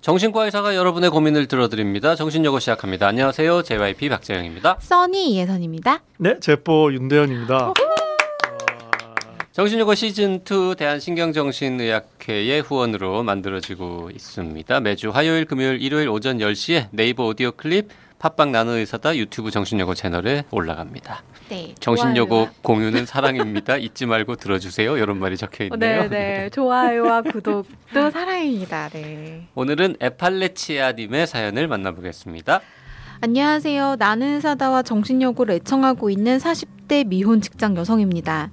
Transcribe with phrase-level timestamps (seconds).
[0.00, 2.16] 정신과 의사가 여러분의 고민을 들어드립니다.
[2.16, 3.06] 정신여고 시작합니다.
[3.06, 3.62] 안녕하세요.
[3.62, 4.78] JYP 박재영입니다.
[4.80, 6.02] 써니 이예선입니다.
[6.16, 7.74] 네, 제보 윤대현입니다.
[9.52, 14.80] 정신여고 시즌2 대한신경정신의학회의 후원으로 만들어지고 있습니다.
[14.80, 17.88] 매주 화요일, 금요일, 일요일 오전 10시에 네이버 오디오 클립,
[18.20, 21.22] 팟빵 나노 의사다 유튜브 정신여고 채널에 올라갑니다.
[21.48, 21.74] 네.
[21.80, 23.78] 정신여고 공유는 사랑입니다.
[23.78, 24.98] 잊지 말고 들어주세요.
[24.98, 25.78] 이런 말이 적혀 있네요.
[25.78, 26.50] 네, 네.
[26.52, 28.90] 좋아요와 구독도 사랑입니다.
[28.90, 29.48] 네.
[29.54, 32.60] 오늘은 에팔레치아 님의 사연을 만나보겠습니다.
[33.22, 33.96] 안녕하세요.
[33.98, 38.50] 나는 사다와 정신여고를 애청하고 있는 40대 미혼 직장 여성입니다.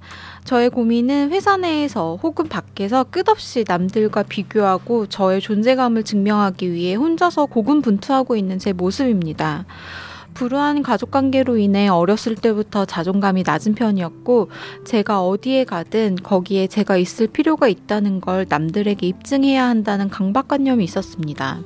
[0.48, 8.34] 저의 고민은 회사 내에서 혹은 밖에서 끝없이 남들과 비교하고 저의 존재감을 증명하기 위해 혼자서 고군분투하고
[8.34, 9.66] 있는 제 모습입니다.
[10.38, 14.50] 불우한 가족 관계로 인해 어렸을 때부터 자존감이 낮은 편이었고
[14.84, 21.58] 제가 어디에 가든 거기에 제가 있을 필요가 있다는 걸 남들에게 입증해야 한다는 강박관념이 있었습니다.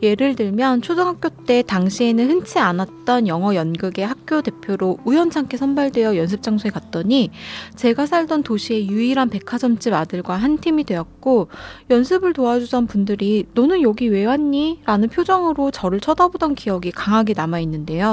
[0.00, 6.70] 예를 들면 초등학교 때 당시에는 흔치 않았던 영어 연극의 학교 대표로 우연찮게 선발되어 연습 장소에
[6.70, 7.30] 갔더니
[7.74, 11.48] 제가 살던 도시의 유일한 백화점집 아들과 한 팀이 되었고
[11.90, 14.82] 연습을 도와주던 분들이 너는 여기 왜 왔니?
[14.84, 18.03] 라는 표정으로 저를 쳐다보던 기억이 강하게 남아 있는데요.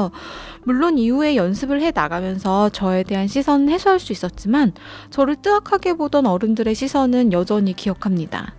[0.63, 4.73] 물론 이후에 연습을 해 나가면서 저에 대한 시선은 해소할 수 있었지만
[5.09, 8.53] 저를 뜨악하게 보던 어른들의 시선은 여전히 기억합니다.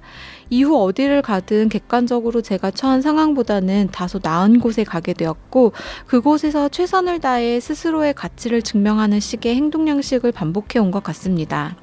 [0.50, 5.72] 이후 어디를 가든 객관적으로 제가 처한 상황보다는 다소 나은 곳에 가게 되었고
[6.06, 11.74] 그곳에서 최선을 다해 스스로의 가치를 증명하는 식의 행동 양식을 반복해 온 것 같습니다.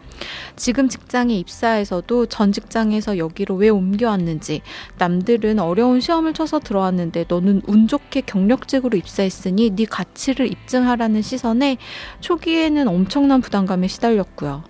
[0.55, 4.61] 지금 직장에 입사해서도 전 직장에서 여기로 왜 옮겨왔는지
[4.97, 11.77] 남들은 어려운 시험을 쳐서 들어왔는데 너는 운 좋게 경력직으로 입사했으니 네 가치를 입증하라는 시선에
[12.19, 14.63] 초기에는 엄청난 부담감에 시달렸고요.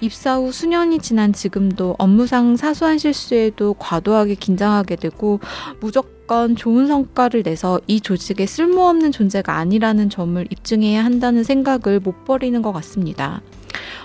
[0.00, 5.40] 입사 후 수년이 지난 지금도 업무상 사소한 실수에도 과도하게 긴장하게 되고
[5.80, 12.60] 무조건 좋은 성과를 내서 이 조직에 쓸모없는 존재가 아니라는 점을 입증해야 한다는 생각을 못 버리는
[12.62, 13.42] 것 같습니다.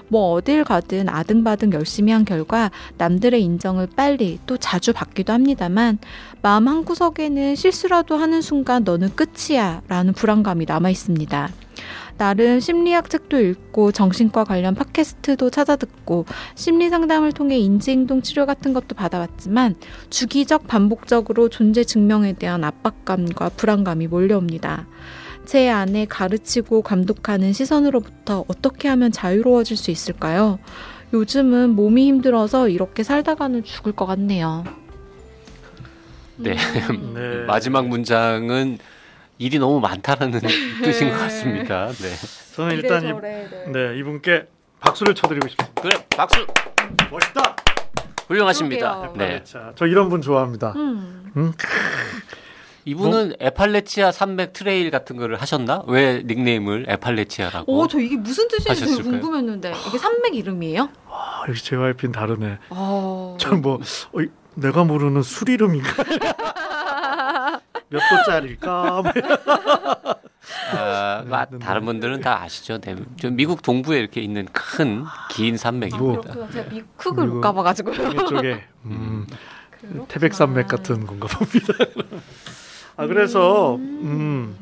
[0.07, 5.99] 뭐 어딜 가든 아등바등 열심히 한 결과 남들의 인정을 빨리 또 자주 받기도 합니다만
[6.41, 11.49] 마음 한구석에는 실수라도 하는 순간 너는 끝이야 라는 불안감이 남아 있습니다.
[12.17, 18.73] 나름 심리학 책도 읽고 정신과 관련 팟캐스트도 찾아 듣고 심리 상담을 통해 인지행동 치료 같은
[18.73, 19.75] 것도 받아봤지만
[20.09, 24.87] 주기적 반복적으로 존재 증명에 대한 압박감과 불안감이 몰려옵니다.
[25.45, 30.59] 제 안에 가르치고 감독하는 시선으로부터 어떻게 하면 자유로워질 수 있을까요?
[31.13, 34.63] 요즘은 몸이 힘들어서 이렇게 살다가는 죽을 것 같네요.
[36.37, 36.55] 네.
[36.89, 37.13] 음.
[37.15, 37.45] 네.
[37.45, 38.79] 마지막 문장은
[39.37, 40.41] 일이 너무 많다라는
[40.83, 41.87] 뜻인 것 같습니다.
[41.87, 42.09] 네.
[42.55, 43.49] 저는 일단 이, 네.
[43.71, 44.47] 네, 이분께
[44.79, 45.81] 박수를 쳐드리고 싶습니다.
[45.81, 46.45] 그래, 박수!
[47.11, 47.55] 멋있다.
[48.27, 48.99] 훌륭하십니다.
[48.99, 49.27] 그러게요.
[49.27, 49.43] 네.
[49.43, 50.73] 자, 저 이런 분 좋아합니다.
[50.75, 51.31] 음.
[52.87, 53.35] 이분은 뭐?
[53.39, 55.81] 애팔래치아 산맥 trail 같은 거를 하셨나?
[55.87, 57.71] 왜 닉네임을 애팔래치아라고?
[57.75, 59.01] 오, 저 이게 무슨 뜻인지 되게?
[59.01, 60.89] 궁금했는데 이게 산맥 이름이에요?
[61.09, 62.59] 아, 역시 JYP는 다르네.
[62.69, 63.79] 아, 저는 뭐
[64.13, 66.03] 어, 이- 내가 모르는 술 이름인가?
[67.89, 69.01] 몇 도짜리일까?
[69.01, 69.11] 뭐
[70.77, 71.85] 아, 네, 마- 네, 다른 네.
[71.87, 72.77] 분들은 다 아시죠?
[72.79, 72.95] 네.
[73.19, 76.21] 저 미국 동부에 이렇게 있는 큰긴 아, 산맥입니다.
[76.21, 76.49] 그렇구나.
[76.51, 78.09] 제가 미국을 못 미국- 가봐가지고요.
[78.11, 79.25] 이쪽에 음.
[80.07, 81.73] 태백산맥 같은 건가 봅니다.
[82.97, 84.57] 아 그래서 음,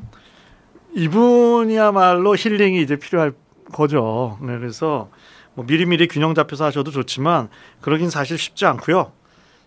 [0.94, 3.34] 이분이야말로 힐링이 이제 필요할
[3.72, 4.38] 거죠.
[4.42, 5.10] 네, 그래서
[5.54, 7.50] 뭐 미리미리 균형 잡혀서 하셔도 좋지만
[7.82, 9.12] 그러긴 사실 쉽지 않고요.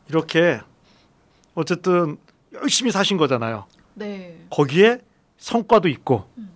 [0.08, 0.60] 이렇게
[1.54, 2.16] 어쨌든
[2.54, 3.66] 열심히 사신 거잖아요.
[3.94, 4.38] 네.
[4.50, 4.98] 거기에
[5.38, 6.50] 성과도 있고 음.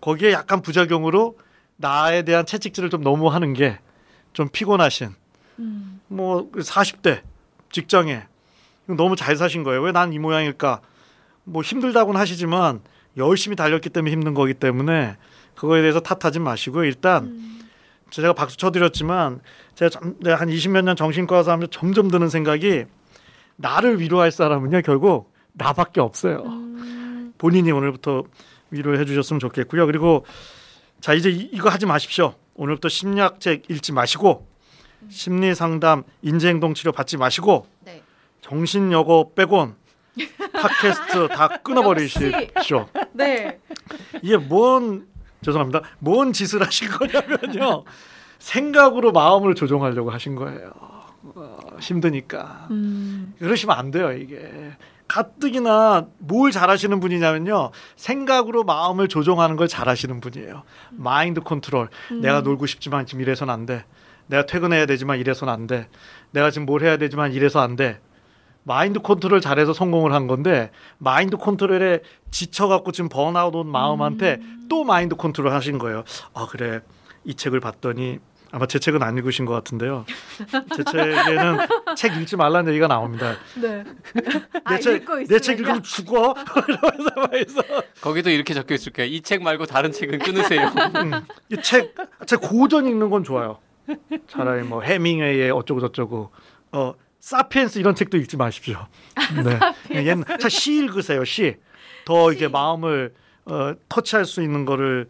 [0.00, 1.38] 거기에 약간 부작용으로
[1.76, 3.78] 나에 대한 채찍질을 좀 너무 하는 게
[4.32, 5.10] 좀 피곤하신
[5.58, 6.00] 음.
[6.08, 7.20] 뭐 40대
[7.70, 8.22] 직장에
[8.86, 9.82] 너무 잘 사신 거예요.
[9.82, 10.80] 왜 난 이 모양일까?
[11.44, 12.80] 뭐 힘들다고는 하시지만
[13.16, 15.16] 열심히 달렸기 때문에 힘든 거기 때문에
[15.54, 16.84] 그거에 대해서 탓하지 마시고요.
[16.84, 17.60] 일단 음.
[18.10, 19.40] 제가 박수 쳐드렸지만
[19.74, 20.00] 제가
[20.36, 22.84] 한 20몇 년 정신과 하면 점점 드는 생각이
[23.56, 26.42] 나를 위로할 사람은요 결국 나밖에 없어요.
[26.46, 27.32] 음.
[27.38, 28.24] 본인이 오늘부터
[28.70, 29.86] 위로해 주셨으면 좋겠고요.
[29.86, 30.24] 그리고
[31.00, 32.34] 자 이제 이, 이거 하지 마십시오.
[32.54, 34.46] 오늘부터 심리학책 읽지 마시고
[35.08, 38.02] 심리 상담, 인지행동 치료 받지 마시고 네.
[38.40, 39.74] 정신여고 빼곤
[40.52, 42.88] 팟캐스트 다 끊어버리십시오.
[43.12, 43.58] 네.
[44.22, 45.06] 이게 뭔
[45.42, 45.82] 죄송합니다.
[45.98, 47.84] 뭔 짓을 하신 거냐면요.
[48.38, 50.72] 생각으로 마음을 조종하려고 하신 거예요.
[51.34, 52.66] 어, 힘드니까.
[52.70, 53.34] 음.
[53.38, 54.72] 그러시면 안 돼요, 이게.
[55.08, 57.70] 가뜩이나 뭘 잘하시는 분이냐면요.
[57.96, 60.62] 생각으로 마음을 조종하는 걸 잘하시는 분이에요.
[60.90, 61.88] 마인드 컨트롤.
[62.20, 63.84] 내가 놀고 싶지만 지금 이래서는 안 돼.
[64.26, 65.88] 내가 퇴근해야 되지만 이래서는 안 돼.
[66.30, 68.00] 내가 지금 뭘 해야 되지만 이래서 안 돼.
[68.64, 72.00] 마인드 컨트롤 잘해서 성공을 한 건데 마인드 컨트롤에
[72.30, 74.66] 지쳐갖고 지금 번아웃 온 마음한테 음.
[74.68, 76.04] 또 마인드 컨트롤 하신 거예요.
[76.34, 76.80] 아 그래
[77.24, 78.18] 이 책을 봤더니
[78.54, 80.04] 아마 제 책은 안 읽으신 것 같은데요.
[80.76, 81.58] 제 책에는
[81.96, 83.34] 책 읽지 말라는 얘기가 나옵니다.
[83.60, 83.82] 네.
[84.64, 85.60] 아, 내 책 읽고 내 책 읽으면요?
[85.60, 86.34] 읽으면 죽어.
[86.68, 87.62] 이러면서
[88.02, 89.10] 거기도 이렇게 적혀 있을 거예요.
[89.10, 90.70] 이 책 말고 다른 책은 끊으세요.
[90.96, 91.12] 음,
[91.50, 91.94] 이
[92.26, 93.58] 책 책 고전 읽는 건 좋아요.
[94.28, 96.30] 차라리 뭐 헤밍웨이의 어쩌고 저쩌고
[96.72, 96.92] 어
[97.22, 98.84] 사피엔스 이런 책도 읽지 마십시오.
[99.44, 100.04] 네.
[100.04, 101.24] 옛날 자시 읽으세요.
[101.24, 101.54] 시.
[102.04, 103.14] 더 이게 마음을
[103.44, 105.06] 어, 터치할 수 있는 거를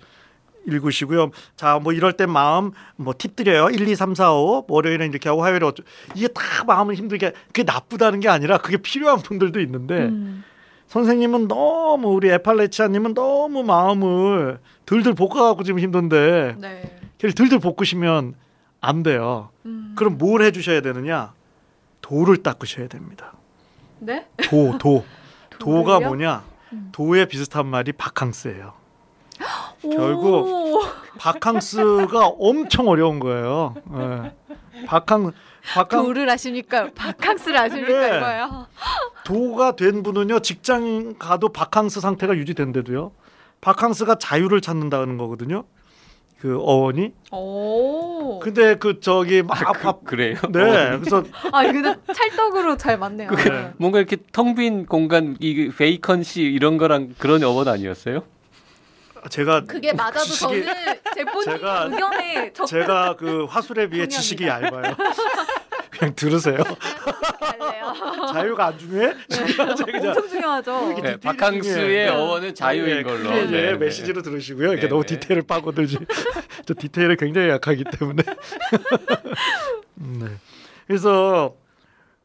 [0.67, 1.31] 읽으시고요.
[1.57, 3.71] 자, 뭐 이럴 때 마음 뭐 팁 드려요.
[3.71, 5.83] 1, 2, 3, 4, 5 월요일은 이렇게 하고 화요일에 어쩌
[6.15, 10.45] 이게 다 마음을 힘들게 그게 나쁘다는 게 아니라 그게 필요한 분들도 있는데 음.
[10.89, 16.99] 선생님은 너무 우리 에팔레치아 님은 너무 마음을 들들 볶아 갖고 지금 힘든데 네.
[17.17, 18.35] 걔를 들들 볶으시면
[18.83, 19.49] 안 돼요.
[19.65, 19.95] 음.
[19.97, 21.33] 그럼 뭘 해 주셔야 되느냐?
[22.03, 23.33] 도를 닦으셔야 됩니다.
[23.99, 24.27] 네?
[24.49, 25.05] 도, 도.
[25.59, 26.01] 도가?
[26.01, 26.45] 뭐냐?
[26.73, 26.89] 음.
[26.93, 28.75] 도에 비슷한 말이 바캉스예요.
[29.83, 30.81] 결국 오.
[31.19, 33.75] 바캉스가 엄청 어려운 거예요.
[33.95, 34.33] 예.
[34.87, 35.33] 바캉
[35.75, 36.91] 바캉 도를 아십니까?
[36.95, 38.01] 바캉스를 아십니까?
[38.01, 38.17] 네.
[38.17, 38.67] 이거요.
[39.25, 43.13] 도가 된 분은요 직장 가도 바캉스 상태가 유지된대도요.
[43.61, 45.65] 바캉스가 자유를 찾는다는 거거든요.
[46.43, 47.13] 그 어원이.
[47.31, 48.41] 오.
[48.41, 50.99] 근데 그 저기 막 아, 밥- 그, 래요 네.
[50.99, 51.23] 그래서
[51.53, 53.29] 아, 근데 찰떡으로 잘 맞네요.
[53.29, 53.71] 그게 네.
[53.77, 58.25] 뭔가 이렇게 텅 빈 공간 이 베이컨시 이런 거랑 그런 어원 아니었어요?
[59.31, 60.65] 제가 그게 맞아도 지식이- 저는
[61.15, 64.21] 제 본인 제가- 의견에 적 제가 그 화술에 비해 동의합니다.
[64.21, 64.97] 지식이 얇아요.
[66.03, 66.57] 그냥 들으세요.
[68.35, 69.15] 자유가 안 중요해?
[69.29, 70.09] 그냥.
[70.09, 71.01] 엄청 중요하죠.
[71.01, 71.17] 네,
[71.63, 72.13] 중요해요.
[72.13, 73.31] 어원은 자유인 네, 걸로.
[73.31, 73.75] 네, 네.
[73.77, 74.71] 메시지로 들으시고요.
[74.71, 75.15] 이렇게 네, 너무 네.
[75.15, 75.99] 디테일을 파고들지.
[76.67, 78.23] 저 디테일에 굉장히 약하기 때문에.
[79.95, 80.27] 네.
[80.89, 81.55] 그래서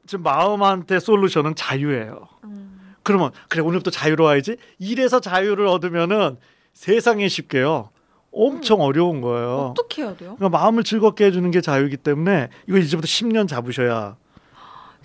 [0.07, 2.27] 지금 마음한테 솔루션은 자유예요.
[2.45, 2.95] 음.
[3.03, 4.57] 그러면 그래 오늘부터 자유로워야지.
[4.79, 6.37] 이래서 자유를 얻으면은
[6.73, 7.91] 세상에 쉽게요.
[8.31, 9.69] 엄청 어려운 거예요.
[9.71, 10.35] 어떻게 해야 돼요?
[10.37, 14.15] 그러니까 마음을 즐겁게 해주는 게 자유이기 때문에 이거 이제부터 10년 잡으셔야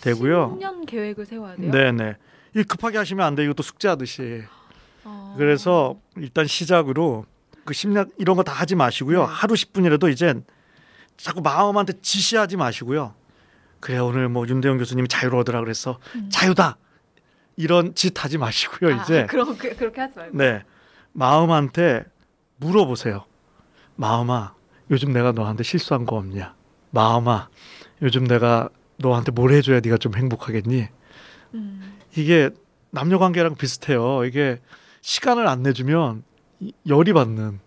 [0.00, 0.58] 되고요.
[0.58, 1.70] 10년 계획을 세워야 돼요.
[1.70, 2.16] 네네.
[2.56, 3.44] 이 급하게 하시면 안 돼.
[3.44, 4.42] 이것도 숙제하듯이.
[5.04, 5.34] 어.
[5.38, 7.24] 그래서 일단 시작으로
[7.64, 9.20] 그 심리학 이런 거 다 하지 마시고요.
[9.20, 9.26] 네.
[9.28, 10.44] 하루 10분이라도 이젠
[11.16, 13.14] 자꾸 마음한테 지시하지 마시고요.
[13.80, 15.98] 그래 오늘 뭐 윤대영 교수님이 자유로 얻으라 그랬어.
[16.16, 16.28] 음.
[16.30, 16.76] 자유다.
[17.56, 18.94] 이런 짓 하지 마시고요.
[18.94, 20.36] 아, 이제 그럼 그, 그렇게 하지 말고.
[20.36, 20.62] 네
[21.12, 22.04] 마음한테
[22.62, 23.24] 물어보세요.
[23.96, 24.54] 마음아
[24.90, 26.54] 요즘 내가 너한테 실수한 거 없냐?
[26.90, 27.48] 마음아
[28.02, 28.68] 요즘 내가
[28.98, 30.86] 너한테 뭘 해줘야 네가 좀 행복하겠니?
[31.54, 31.98] 음.
[32.16, 32.50] 이게
[32.90, 34.24] 남녀 관계랑 비슷해요.
[34.24, 34.60] 이게
[35.00, 36.22] 시간을 안 내주면
[36.60, 37.58] 이- 열이 받는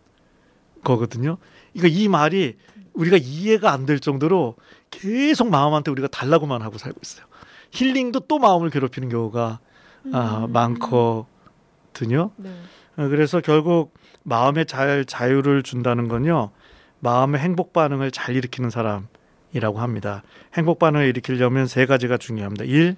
[0.84, 1.38] 거거든요.
[1.74, 2.58] 그러니까 이 말이
[2.94, 4.56] 우리가 이해가 안 될 정도로
[4.92, 7.26] 계속 마음한테 우리가 달라고만 하고 살고 있어요.
[7.72, 9.60] 힐링도 또 마음을 괴롭히는 경우가
[10.14, 10.54] 아, 음.
[10.54, 12.32] 많거든요.
[12.38, 12.56] 네.
[12.98, 13.94] 어, 그래서 결국
[14.24, 16.52] 마음에 잘 자유를 준다는 건요.
[17.00, 20.24] 마음의 행복 반응을 잘 일으키는 사람이라고 합니다.
[20.56, 22.66] 행복 반응을 일으키려면 세 가지가 중요합니다.
[22.66, 22.96] 일,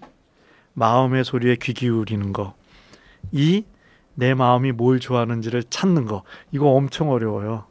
[0.74, 2.54] 마음의 소리에 귀 기울이는 거.
[3.32, 3.66] 이,
[4.14, 6.24] 내 마음이 뭘 좋아하는지를 찾는 거.
[6.52, 7.66] 이거 엄청 어려워요.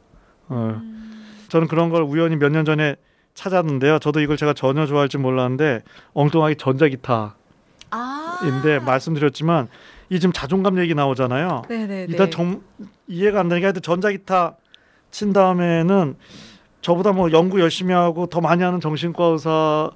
[0.49, 1.25] 어, 음.
[1.49, 2.95] 저는 그런 걸 우연히 몇 년 전에
[3.33, 3.99] 찾았는데요.
[3.99, 7.35] 저도 이걸 제가 전혀 좋아할 줄 몰랐는데 엉뚱하게 전자기타
[8.45, 8.79] 인데 아.
[8.79, 9.67] 말씀드렸지만
[10.09, 11.63] 이 지금 자존감 얘기 나오잖아요.
[11.67, 12.07] 네네.
[12.09, 12.61] 일단 정,
[13.07, 14.55] 이해가 안 되니까 하여튼 전자기타
[15.11, 16.15] 친 다음에는
[16.81, 19.89] 저보다 뭐 연구 열심히 하고 더 많이 하는 정신과 의사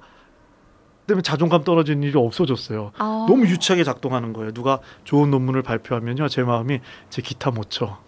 [1.06, 2.92] 때문에 자존감 떨어지는 일이 없어졌어요.
[2.98, 3.26] 아.
[3.28, 4.52] 너무 유치하게 작동하는 거예요.
[4.52, 7.98] 누가 좋은 논문을 발표하면요, 제 마음이 제 기타 못 쳐.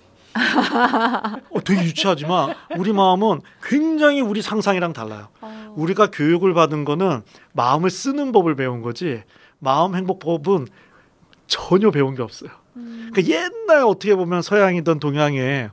[1.50, 5.28] 어, 되게 유치하지만 우리 마음은 굉장히 우리 상상이랑 달라요.
[5.40, 5.72] 어.
[5.76, 9.22] 우리가 교육을 받은 거는 마음을 쓰는 법을 배운 거지
[9.60, 10.66] 마음 행복법은
[11.46, 12.50] 전혀 배운 게 없어요.
[12.76, 13.10] 음.
[13.12, 15.70] 그러니까 옛날 어떻게 보면 서양이든 동양의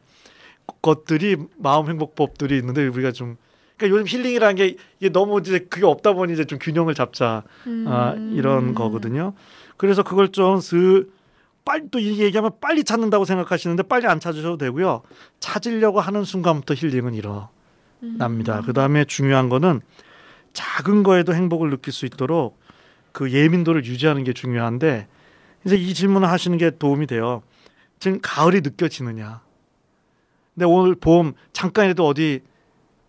[0.82, 3.38] 것들이 마음 행복법들이 있는데 우리가 좀
[3.78, 7.44] 그러니까 요즘 힐링이라는 게 이게 너무 이제 그게 없다 보니 이제 좀 균형을 잡자
[7.88, 8.34] 아, 음.
[8.38, 9.34] 이런 거거든요.
[9.78, 11.10] 그래서 그걸 좀스
[11.66, 15.02] 빨리 또 이 얘기하면 빨리 찾는다고 생각하시는데 빨리 안 찾으셔도 되고요.
[15.40, 18.60] 찾으려고 하는 순간부터 힐링은 일어납니다.
[18.60, 18.64] 음.
[18.66, 19.82] 그 다음에 중요한 거는
[20.54, 22.60] 작은 거에도 행복을 느낄 수 있도록
[23.12, 25.08] 그 예민도를 유지하는 게 중요한데
[25.66, 27.44] 이제 이 질문을 하시는 게 도움이 돼요.
[28.00, 29.42] 지금 가을이 느껴지느냐?
[30.54, 32.42] 근데 오늘 봄 잠깐이라도 어디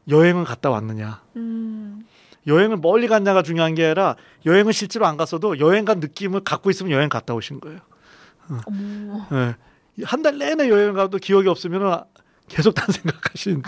[0.08, 1.22] 여행은 갔다 왔느냐?
[1.36, 2.06] 음.
[2.46, 6.92] 여행을 멀리 갔냐가 중요한 게 아니라 여행을 실제로 안 갔어도 여행 간 느낌을 갖고 있으면
[6.92, 7.78] 여행 갔다 오신 거예요.
[8.66, 9.26] 어머.
[9.32, 9.54] 예.
[10.04, 12.04] 한달 내내 여행 가도 기억이 없으면
[12.48, 13.62] 계속 딴 생각하신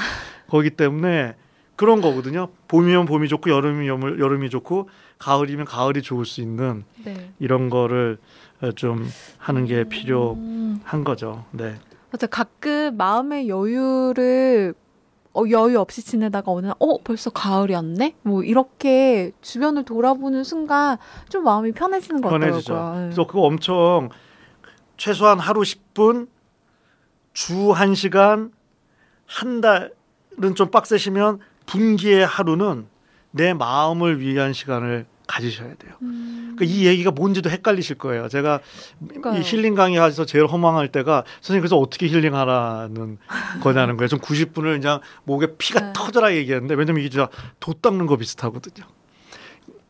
[0.49, 1.37] 거기 때문에
[1.77, 2.49] 그런 거거든요.
[2.69, 4.89] 봄이면 봄이 좋고 여름이면 여름이 좋고
[5.19, 7.33] 가을이면 가을이 좋을 수 있는 네.
[7.39, 9.89] 이런 거를 어, 좀 하는 게 음.
[9.89, 11.45] 필요한 거죠.
[11.51, 11.75] 네.
[12.11, 12.27] 맞아.
[12.27, 14.75] 가끔 마음의 여유를
[15.37, 18.15] 어, 여유 없이 지내다가 어느 날, 어, 벌써 가을이 왔네?
[18.23, 20.97] 뭐, 이렇게 주변을 돌아보는 순간
[21.29, 22.73] 좀 마음이 편해지는 것 편해지죠.
[22.73, 23.01] 같더라고요.
[23.01, 23.07] 네.
[23.07, 24.11] 그래서 그거 엄청
[24.97, 26.29] 최소한 하루 10분,
[27.33, 28.53] 주 1시간,
[29.27, 32.87] 한 달은 좀 빡세시면 분기의 하루는
[33.33, 35.95] 내 마음을 위한 시간을 가지셔야 돼요.
[36.03, 36.55] 음.
[36.57, 38.29] 그러니까 이 얘기가 뭔지도 헷갈리실 거예요.
[38.29, 38.61] 제가
[39.09, 39.41] 그러니까요.
[39.41, 43.19] 이 힐링 강의에서 제일 허망할 때가 선생님 그래서 어떻게 힐링하라는
[43.63, 44.09] 거냐는 거예요.
[44.09, 45.93] 좀 90분을 그냥 목에 피가 네.
[45.95, 47.29] 터져라 얘기했는데 왜냐면 이게 진짜
[47.61, 48.87] 돛 닦는 거 비슷하거든요.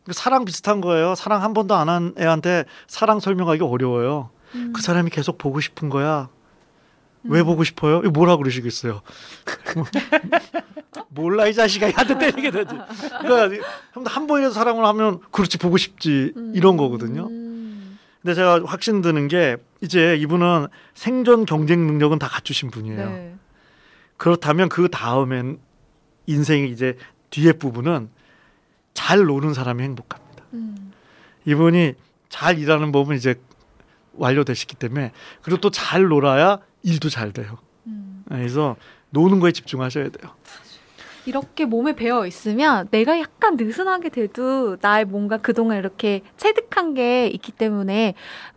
[0.03, 1.15] 그러니까 사랑 비슷한 거예요.
[1.15, 4.29] 사랑 한 번도 안 한 애한테 사랑 설명하기 어려워요.
[4.55, 4.71] 음.
[4.73, 6.29] 그 사람이 계속 보고 싶은 거야.
[7.23, 7.45] 왜 음.
[7.45, 7.99] 보고 싶어요?
[7.99, 9.01] 이거 뭐라 그러시겠어요?
[11.09, 12.75] 몰라 이 자식아 한테 때리게 되지.
[13.21, 13.61] 그러니까
[14.05, 17.27] 한 번이라도 사랑을 하면 그렇지 보고 싶지 이런 거거든요.
[17.27, 17.97] 음.
[18.21, 23.09] 근데 제가 확신 드는 게 이제 이분은 생존 경쟁 능력은 다 갖추신 분이에요.
[23.09, 23.35] 네.
[24.17, 25.59] 그렇다면 그 다음엔
[26.25, 26.97] 인생의 이제
[27.29, 28.09] 뒤에 부분은
[28.93, 30.43] 잘 노는 사람이 행복합니다.
[30.53, 30.91] 음.
[31.45, 31.93] 이분이
[32.29, 33.35] 잘 일하는 법은 이제
[34.13, 35.11] 완료되셨기 때문에
[35.41, 37.57] 그리고 또 잘 놀아야 일도 잘 돼요.
[37.87, 38.23] 음.
[38.27, 38.75] 그래서
[39.11, 40.33] 노는 거에 집중하셔야 돼요.
[41.25, 47.51] 이렇게 몸에 배어 있으면 내가 약간 느슨하게 돼도 나의 뭔가 그동안 이렇게 체득한 게 있기
[47.51, 48.13] 때문에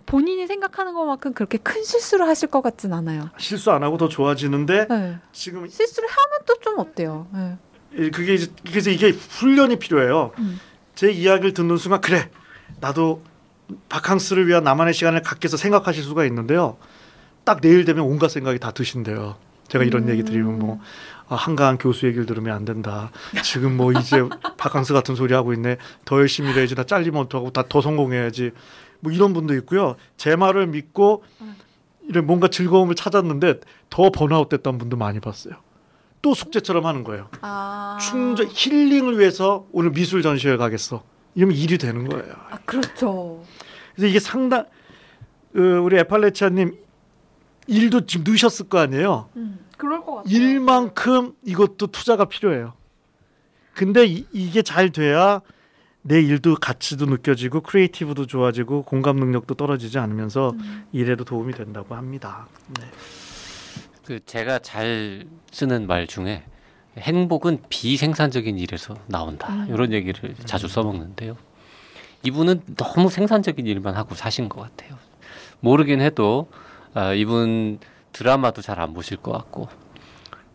[0.06, 3.30] 본인이 생각하는 것만큼 그렇게 큰 실수를 하실 것 같진 않아요.
[3.38, 5.18] 실수 안 하고 더 좋아지는데 네.
[5.32, 7.26] 지금 실수를 하면 또 좀 어때요?
[7.32, 7.56] 네.
[7.94, 10.32] 이- 그게 이제 그래서 이게 훈련이 필요해요.
[10.38, 10.60] 음.
[10.94, 12.28] 제 이야기를 듣는 순간 그래
[12.80, 13.22] 나도
[13.88, 16.76] 바캉스를 위한 나만의 시간을 갖게 해서 생각하실 수가 있는데요.
[17.44, 19.36] 딱 내일 되면 온갖 생각이 다 드신대요.
[19.68, 20.08] 제가 이런 음.
[20.10, 23.10] 얘기 드리면 뭐 아, 한가한 교수 얘기를 들으면 안 된다.
[23.42, 24.22] 지금 뭐 이제
[24.56, 25.76] 바캉스 같은 소리 하고 있네.
[26.04, 26.74] 더 열심히 해야지.
[26.74, 28.52] 나 잘리면 어떡하고 다 더 성공해야지.
[29.00, 29.96] 뭐 이런 분도 있고요.
[30.16, 31.56] 제 말을 믿고 음.
[32.08, 35.54] 이런 뭔가 즐거움을 찾았는데 더 번아웃 됐던 분도 많이 봤어요.
[36.22, 37.28] 또 숙제처럼 하는 거예요.
[37.42, 37.98] 아.
[38.00, 41.02] 충전 힐링을 위해서 오늘 미술 전시회 가겠어.
[41.34, 42.32] 이러면 일이 되는 거예요.
[42.50, 43.44] 아, 그렇죠.
[43.94, 44.60] 그래서 이게 상당
[45.54, 46.76] 어, 우리 애팔래치아님
[47.68, 49.28] 일도 지금 넣으셨을 거 아니에요.
[49.36, 49.58] 음.
[49.78, 50.34] 그럴 것 같아요.
[50.36, 52.74] 일만큼 이것도 투자가 필요해요.
[53.72, 55.40] 근데 이, 이게 잘 돼야
[56.02, 60.86] 내 일도 가치도 느껴지고 creative도 좋아지고 공감 능력도 떨어지지 않으면서 음.
[60.92, 62.46] 일에도 도움이 된다고 합니다.
[62.78, 62.86] 네.
[64.04, 66.42] 그 제가 잘 쓰는 말 중에
[66.98, 69.52] 행복은 비생산적인 일에서 나온다.
[69.52, 69.66] 음.
[69.68, 71.36] 이런 얘기를 자주 써먹는데요.
[72.24, 74.98] 이분은 너무 생산적인 일만 하고 사신 것 같아요.
[75.60, 76.50] 모르긴 해도
[76.94, 77.78] 아, 이분
[78.18, 79.68] 드라마도 잘 안 보실 것 같고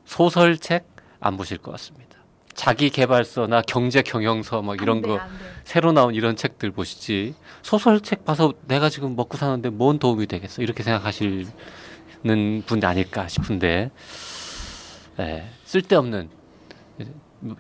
[0.04, 0.86] 소설책
[1.22, 2.18] 안 보실 것 같습니다.
[2.54, 5.20] 자기 개발서나 경제 경영서 막 이런 안 돼, 거.
[5.64, 10.84] 새로 나온 이런 책들 보시지 소설책 봐서 내가 지금 먹고 사는데 뭔 도움이 되겠어 이렇게
[10.84, 11.48] 생각하시는
[12.66, 13.92] 분이 아닐까 싶은데
[15.20, 16.30] 예, 쓸데없는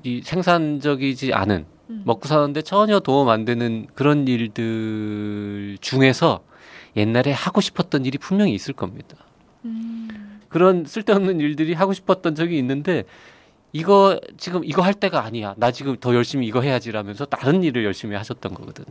[0.03, 2.01] 이 생산적이지 않은 음.
[2.05, 6.43] 먹고 사는데 전혀 도움 안 되는 그런 일들 중에서
[6.97, 9.15] 옛날에 하고 싶었던 일이 분명히 있을 겁니다.
[10.53, 10.59] 음.
[10.59, 13.03] 그런 쓸데없는 일들이 하고 싶었던 적이 있는데
[13.71, 15.55] 이거 지금 이거 할 때가 아니야.
[15.57, 18.85] 나 지금 더 열심히 이거 해야지라면서 다른 일을 열심히 하셨던 거거든.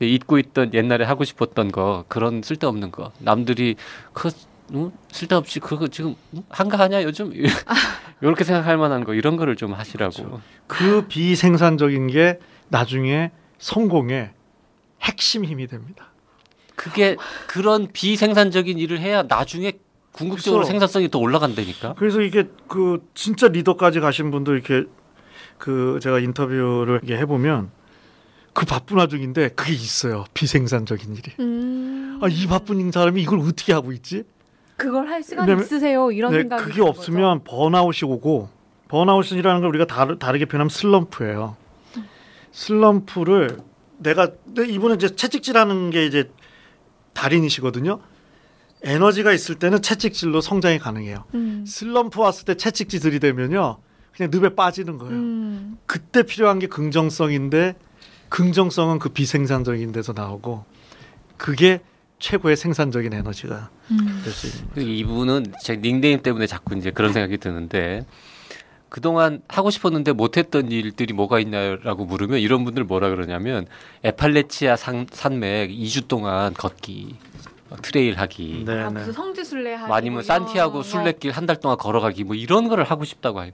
[0.00, 3.76] 잊고 있던 옛날에 하고 싶었던 거 그런 쓸데없는 거 남들이
[4.12, 4.30] 그
[4.74, 4.90] 응?
[5.10, 6.42] 쓸데없이 그거 지금 응?
[6.50, 7.32] 한가하냐 요즘
[8.20, 10.40] 이렇게 생각할 만한 거 이런 거를 좀 하시라고.
[10.66, 14.30] 그 비생산적인 게 나중에 성공의
[15.00, 16.12] 핵심 힘이 됩니다.
[16.76, 19.72] 그게 그런 비생산적인 일을 해야 나중에
[20.12, 21.94] 궁극적으로 그래서- 생산성이 더 올라간다니까.
[21.98, 24.84] 그래서 이게 그 진짜 리더까지 가신 분들 이렇게
[25.58, 27.70] 그 제가 인터뷰를 이렇게 해보면
[28.52, 31.32] 그 바쁜 와중인데 그게 있어요 비생산적인 일이.
[31.40, 32.18] 음.
[32.22, 34.24] 아이 바쁜 사람이 이걸 어떻게 하고 있지?
[34.76, 36.10] 그걸 할 시간 왜냐면- 있으세요?
[36.12, 38.48] 이런 네, 생각이 그게 없으면 번아웃이 오고
[38.88, 41.56] 번아웃이라는 걸 우리가 다르, 다르게 표현하면 슬럼프예요.
[42.50, 43.58] 슬럼프를
[43.98, 46.30] 내가 근데 이분은 이제 채찍질하는 게 이제
[47.14, 48.00] 달인이시거든요.
[48.84, 51.24] 에너지가 있을 때는 채찍질로 성장이 가능해요.
[51.24, 51.38] 거죠.
[51.38, 51.64] 음.
[51.66, 53.78] 슬럼프 왔을 때 채찍질 들이대면요
[54.16, 55.14] 그냥 늪에 빠지는 거예요.
[55.14, 55.78] 음.
[55.86, 57.74] 그때 필요한 게 긍정성인데
[58.28, 60.64] 긍정성은 그 비생산적인 데서 나오고
[61.36, 61.80] 그게
[62.18, 64.22] 최고의 생산적인 에너지가 음.
[64.24, 64.68] 될수 있는.
[64.74, 68.06] 그 이분은 제 닉네임 때문에 자꾸 이제 그런 생각이 드는데
[68.88, 73.66] 그동안 하고 싶었는데 못했던 일들이 뭐가 있나요라고 물으면 이런 분들 뭐라 그러냐면
[74.04, 77.16] 애팔래치아 산, 산맥 2주 동안 걷기
[77.61, 78.98] 막 trail 하기 네, 아, 네.
[79.00, 82.84] 무슨 성지순례 하기 뭐 아니면 뭐 산티아고 순례길 한 달 동안 걸어가기 뭐 이런 거를
[82.84, 83.52] 하고 싶다고 해요.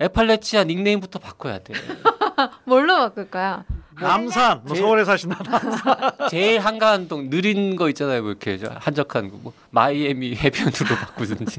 [0.00, 1.74] 애팔래치아 닉네임부터 바꿔야 돼.
[2.64, 3.64] 뭘로 바꿀까요?
[4.00, 5.96] 남산 뭐 제- 서울에 사신다 남산
[6.30, 8.22] 제일 한가한 동 느린 거 있잖아요.
[8.22, 11.58] 뭐 이렇게 저 한적한 거, 뭐 마이애미 해변으로 바꾸든지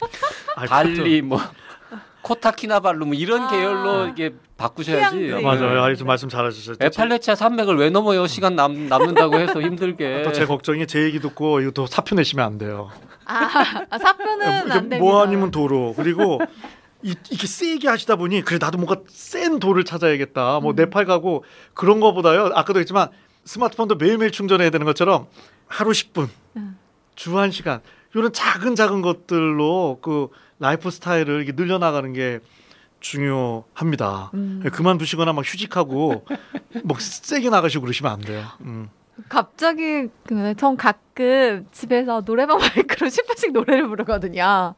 [0.56, 1.40] 아, 발리 뭐
[2.22, 3.50] 코타키나발루 뭐 이런 아.
[3.50, 5.42] 계열로 이게 바꾸셔야지.
[5.42, 5.82] 맞아요.
[5.82, 6.76] 아주 말씀 잘하셨어요.
[6.80, 8.26] 애팔래치아 산맥을 왜 넘어요?
[8.26, 10.22] 시간 남, 남는다고 해서 힘들게.
[10.22, 12.90] 또 제 걱정이 제 얘기 듣고 이거 또 사표 내시면 안 돼요.
[13.24, 13.48] 아,
[13.90, 14.98] 아 사표는 안 됩니다.
[14.98, 16.40] 뭐 아니면 도로 그리고
[17.02, 20.60] 이, 이렇게 세게 하시다 보니 그래 나도 뭔가 센 돌을 찾아야겠다.
[20.60, 20.76] 뭐 음.
[20.76, 22.52] 네팔 가고 그런 거보다요.
[22.54, 23.08] 아까도 했지만
[23.44, 25.26] 스마트폰도 매일매일 충전해야 되는 것처럼
[25.66, 26.78] 하루 10분, 음.
[27.16, 27.80] 주 1시간
[28.14, 30.28] 이런 작은 작은 것들로 그
[30.62, 32.38] 라이프 스타일을 이렇게 늘려나가는 게
[33.00, 34.30] 중요합니다.
[34.34, 34.62] 음.
[34.72, 36.24] 그만두시거나 막 휴직하고
[36.84, 38.44] 뭐 세게 나가시고 그러시면 안 돼요.
[38.60, 38.88] 음.
[39.28, 44.76] 갑자기 그, 전 가끔 집에서 노래방 마이크로 10분씩 노래를 부르거든요.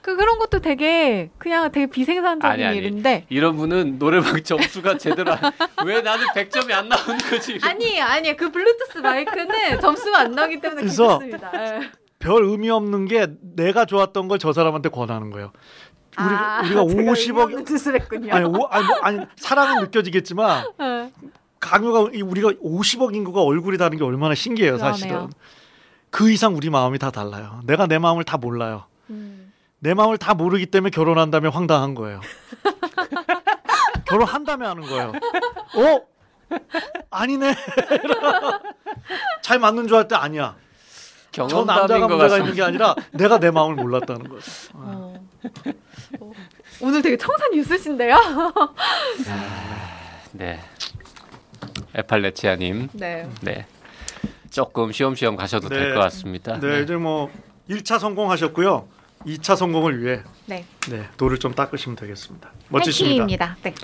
[0.00, 2.76] 그 그런 것도 되게 그냥 되게 비생산적인 아니, 아니.
[2.78, 5.52] 일인데 이런 분은 노래방 점수가 제대로 안,
[5.84, 7.58] 왜 나는 100점이 안 나오는 거지?
[7.62, 11.90] 아니 아니 그 블루투스 마이크는 점수가 안 나오기 때문에 그래서 괜찮습니다.
[12.24, 12.28] 예.
[12.28, 15.52] 별 의미 없는 게 내가 좋았던 걸 저 사람한테 권하는 거예요.
[16.18, 18.32] 우리가, 우리가 아, 의미 50억 없는 짓을 했군요.
[18.32, 21.10] 아니, 오, 아니, 뭐, 아니 사랑은 느껴지겠지만 예.
[21.60, 25.08] 강요가 이 우리가 50억 인구가 얼굴이 다른 게 얼마나 신기해요 사실은.
[25.10, 25.30] 그러네요.
[26.10, 27.60] 그 이상 우리 마음이 다 달라요.
[27.64, 28.84] 내가 내 마음을 다 몰라요.
[29.10, 29.52] 음.
[29.80, 32.20] 내 마음을 다 모르기 때문에 결혼한 다음에 황당한 거예요.
[34.06, 35.12] 결혼한 다음에 하는 거예요.
[35.76, 36.58] 어?
[37.10, 37.54] 아니네.
[39.42, 40.56] 잘 맞는 줄 알았더니 아니야.
[41.34, 42.36] 저 문제가 같습니다.
[42.36, 44.42] 있는 게 아니라 내가 내 마음을 몰랐다는 거예요.
[44.74, 45.24] 어.
[46.20, 46.32] 어.
[46.80, 48.16] 오늘 되게 청산 뉴스신데요?
[50.32, 50.60] 네.
[51.94, 53.28] 에팔레치아님, 네.
[53.40, 53.66] 네.
[54.50, 55.76] 조금 쉬엄쉬엄 가셔도 네.
[55.76, 56.58] 될것 같습니다.
[56.60, 57.30] 네, 이제 뭐
[57.68, 58.88] 1차 성공하셨고요.
[59.26, 60.64] 2차 성공을 위해 네.
[60.88, 62.52] 네, 돌을 좀 닦으시면 되겠습니다.
[62.68, 63.56] 멋지십니다.
[63.62, 63.74] 네.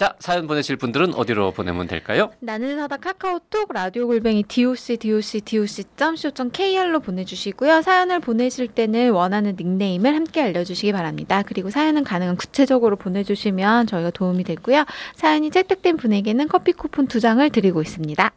[0.00, 2.30] 자, 사연 보내실 분들은 어디로 보내면 될까요?
[2.40, 7.82] 나는 사다 카카오톡 라디오 골뱅이 doc doc doc.co.kr로 보내주시고요.
[7.82, 11.42] 사연을 보내실 때는 원하는 닉네임을 함께 알려주시기 바랍니다.
[11.46, 14.86] 그리고 사연은 가능한 구체적으로 보내주시면 저희가 도움이 되고요.
[15.16, 18.32] 사연이 채택된 분에게는 커피 쿠폰 두 장을 드리고 있습니다.